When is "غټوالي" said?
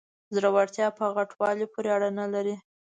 1.15-1.65